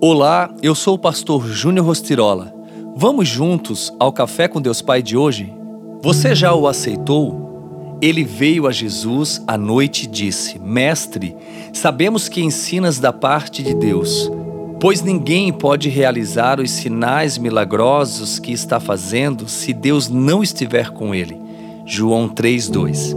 Olá, 0.00 0.54
eu 0.62 0.76
sou 0.76 0.94
o 0.94 0.98
pastor 0.98 1.44
Júnior 1.48 1.84
Rostirola. 1.84 2.54
Vamos 2.94 3.26
juntos 3.26 3.92
ao 3.98 4.12
Café 4.12 4.46
com 4.46 4.60
Deus 4.60 4.80
Pai 4.80 5.02
de 5.02 5.16
hoje? 5.16 5.52
Você 6.00 6.36
já 6.36 6.54
o 6.54 6.68
aceitou? 6.68 7.98
Ele 8.00 8.22
veio 8.22 8.68
a 8.68 8.70
Jesus 8.70 9.42
à 9.44 9.58
noite 9.58 10.04
e 10.04 10.06
disse: 10.06 10.56
Mestre, 10.56 11.34
sabemos 11.72 12.28
que 12.28 12.40
ensinas 12.40 13.00
da 13.00 13.12
parte 13.12 13.60
de 13.60 13.74
Deus, 13.74 14.30
pois 14.78 15.02
ninguém 15.02 15.52
pode 15.52 15.88
realizar 15.88 16.60
os 16.60 16.70
sinais 16.70 17.36
milagrosos 17.36 18.38
que 18.38 18.52
está 18.52 18.78
fazendo 18.78 19.48
se 19.48 19.72
Deus 19.72 20.08
não 20.08 20.44
estiver 20.44 20.90
com 20.90 21.12
ele. 21.12 21.36
João 21.84 22.28
3:2. 22.28 23.16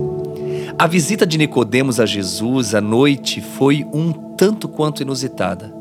A 0.80 0.88
visita 0.88 1.28
de 1.28 1.38
Nicodemos 1.38 2.00
a 2.00 2.08
Jesus 2.08 2.74
à 2.74 2.82
noite 2.82 3.40
foi 3.40 3.86
um 3.94 4.12
tanto 4.12 4.68
quanto 4.68 5.04
inusitada. 5.04 5.81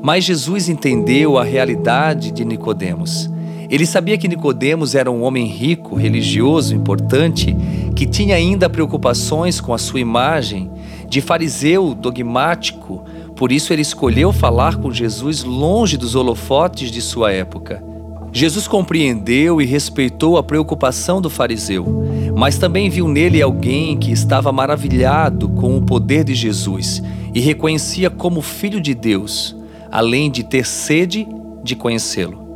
Mas 0.00 0.24
Jesus 0.24 0.68
entendeu 0.68 1.36
a 1.36 1.44
realidade 1.44 2.30
de 2.30 2.44
Nicodemos. 2.44 3.28
Ele 3.70 3.84
sabia 3.84 4.16
que 4.16 4.28
Nicodemos 4.28 4.94
era 4.94 5.10
um 5.10 5.22
homem 5.22 5.46
rico, 5.46 5.94
religioso, 5.94 6.74
importante, 6.74 7.54
que 7.94 8.06
tinha 8.06 8.36
ainda 8.36 8.70
preocupações 8.70 9.60
com 9.60 9.74
a 9.74 9.78
sua 9.78 10.00
imagem, 10.00 10.70
de 11.06 11.20
fariseu 11.20 11.94
dogmático. 11.94 13.04
Por 13.36 13.52
isso 13.52 13.72
ele 13.72 13.82
escolheu 13.82 14.32
falar 14.32 14.76
com 14.76 14.90
Jesus 14.90 15.44
longe 15.44 15.96
dos 15.96 16.14
holofotes 16.14 16.90
de 16.90 17.02
sua 17.02 17.32
época. 17.32 17.82
Jesus 18.32 18.68
compreendeu 18.68 19.60
e 19.60 19.66
respeitou 19.66 20.38
a 20.38 20.42
preocupação 20.42 21.20
do 21.20 21.28
fariseu, 21.28 22.04
mas 22.36 22.56
também 22.56 22.88
viu 22.88 23.08
nele 23.08 23.42
alguém 23.42 23.96
que 23.96 24.12
estava 24.12 24.52
maravilhado 24.52 25.48
com 25.48 25.76
o 25.76 25.82
poder 25.82 26.24
de 26.24 26.34
Jesus 26.34 27.02
e 27.34 27.40
reconhecia 27.40 28.08
como 28.08 28.40
filho 28.40 28.80
de 28.80 28.94
Deus 28.94 29.57
além 29.90 30.30
de 30.30 30.42
ter 30.42 30.66
sede 30.66 31.26
de 31.62 31.74
conhecê-lo. 31.74 32.48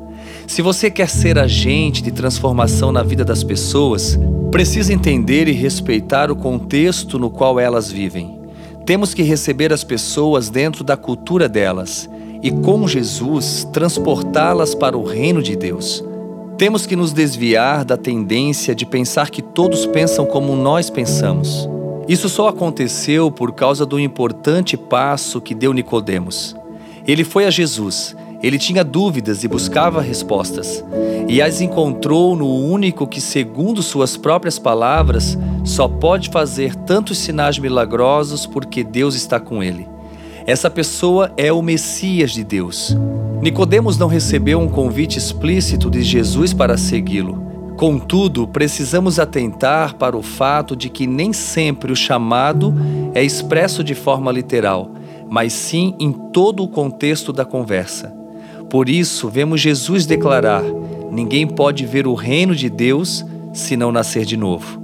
Se 0.46 0.60
você 0.60 0.90
quer 0.90 1.08
ser 1.08 1.38
agente 1.38 2.02
de 2.02 2.10
transformação 2.10 2.92
na 2.92 3.02
vida 3.02 3.24
das 3.24 3.42
pessoas, 3.42 4.18
precisa 4.50 4.92
entender 4.92 5.48
e 5.48 5.52
respeitar 5.52 6.30
o 6.30 6.36
contexto 6.36 7.18
no 7.18 7.30
qual 7.30 7.58
elas 7.58 7.90
vivem. 7.90 8.40
Temos 8.84 9.14
que 9.14 9.22
receber 9.22 9.72
as 9.72 9.84
pessoas 9.84 10.50
dentro 10.50 10.82
da 10.82 10.96
cultura 10.96 11.48
delas 11.48 12.08
e, 12.42 12.50
com 12.50 12.86
Jesus, 12.86 13.66
transportá-las 13.72 14.74
para 14.74 14.98
o 14.98 15.04
reino 15.04 15.42
de 15.42 15.56
Deus. 15.56 16.04
Temos 16.58 16.84
que 16.84 16.96
nos 16.96 17.12
desviar 17.12 17.84
da 17.84 17.96
tendência 17.96 18.74
de 18.74 18.84
pensar 18.84 19.30
que 19.30 19.40
todos 19.40 19.86
pensam 19.86 20.26
como 20.26 20.54
nós 20.54 20.90
pensamos. 20.90 21.68
Isso 22.08 22.28
só 22.28 22.48
aconteceu 22.48 23.30
por 23.30 23.52
causa 23.52 23.86
do 23.86 23.98
importante 23.98 24.76
passo 24.76 25.40
que 25.40 25.54
deu 25.54 25.72
Nicodemos. 25.72 26.54
Ele 27.06 27.24
foi 27.24 27.46
a 27.46 27.50
Jesus. 27.50 28.14
Ele 28.42 28.58
tinha 28.58 28.82
dúvidas 28.82 29.44
e 29.44 29.48
buscava 29.48 30.00
respostas, 30.00 30.84
e 31.28 31.40
as 31.40 31.60
encontrou 31.60 32.34
no 32.34 32.48
único 32.48 33.06
que, 33.06 33.20
segundo 33.20 33.82
suas 33.84 34.16
próprias 34.16 34.58
palavras, 34.58 35.38
só 35.64 35.86
pode 35.86 36.28
fazer 36.28 36.74
tantos 36.74 37.18
sinais 37.18 37.56
milagrosos 37.56 38.44
porque 38.44 38.82
Deus 38.82 39.14
está 39.14 39.38
com 39.38 39.62
ele. 39.62 39.86
Essa 40.44 40.68
pessoa 40.68 41.32
é 41.36 41.52
o 41.52 41.62
Messias 41.62 42.32
de 42.32 42.42
Deus. 42.42 42.96
Nicodemos 43.40 43.96
não 43.96 44.08
recebeu 44.08 44.58
um 44.58 44.68
convite 44.68 45.18
explícito 45.18 45.88
de 45.88 46.02
Jesus 46.02 46.52
para 46.52 46.76
segui-lo. 46.76 47.40
Contudo, 47.76 48.48
precisamos 48.48 49.20
atentar 49.20 49.94
para 49.94 50.16
o 50.16 50.22
fato 50.22 50.74
de 50.74 50.88
que 50.88 51.06
nem 51.06 51.32
sempre 51.32 51.92
o 51.92 51.96
chamado 51.96 52.74
é 53.14 53.22
expresso 53.22 53.84
de 53.84 53.94
forma 53.94 54.32
literal 54.32 54.90
mas 55.32 55.54
sim 55.54 55.94
em 55.98 56.12
todo 56.12 56.62
o 56.62 56.68
contexto 56.68 57.32
da 57.32 57.42
conversa. 57.42 58.14
Por 58.68 58.86
isso, 58.86 59.30
vemos 59.30 59.62
Jesus 59.62 60.04
declarar: 60.04 60.62
Ninguém 61.10 61.46
pode 61.46 61.86
ver 61.86 62.06
o 62.06 62.12
reino 62.12 62.54
de 62.54 62.68
Deus 62.68 63.24
se 63.54 63.74
não 63.74 63.90
nascer 63.90 64.26
de 64.26 64.36
novo. 64.36 64.78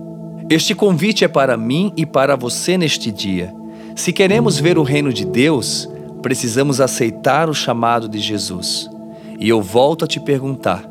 Este 0.48 0.74
convite 0.74 1.22
é 1.22 1.28
para 1.28 1.54
mim 1.54 1.92
e 1.98 2.06
para 2.06 2.34
você 2.34 2.78
neste 2.78 3.12
dia. 3.12 3.54
Se 3.94 4.10
queremos 4.10 4.58
ver 4.58 4.78
o 4.78 4.82
reino 4.82 5.12
de 5.12 5.26
Deus, 5.26 5.86
precisamos 6.22 6.80
aceitar 6.80 7.50
o 7.50 7.54
chamado 7.54 8.08
de 8.08 8.18
Jesus. 8.18 8.88
E 9.38 9.50
eu 9.50 9.60
volto 9.60 10.06
a 10.06 10.08
te 10.08 10.18
perguntar: 10.18 10.82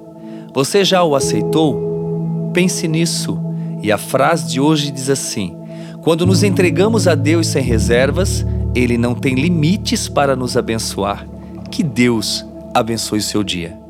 você 0.53 0.85
já 0.85 1.03
o 1.03 1.15
aceitou? 1.15 2.51
Pense 2.53 2.87
nisso. 2.87 3.39
E 3.81 3.91
a 3.91 3.97
frase 3.97 4.51
de 4.51 4.61
hoje 4.61 4.91
diz 4.91 5.09
assim: 5.09 5.57
quando 6.03 6.27
nos 6.27 6.43
entregamos 6.43 7.07
a 7.07 7.15
Deus 7.15 7.47
sem 7.47 7.63
reservas, 7.63 8.45
ele 8.77 8.97
não 8.97 9.15
tem 9.15 9.33
limites 9.33 10.07
para 10.07 10.35
nos 10.35 10.55
abençoar. 10.55 11.27
Que 11.71 11.81
Deus 11.81 12.45
abençoe 12.75 13.19
o 13.19 13.23
seu 13.23 13.43
dia. 13.43 13.86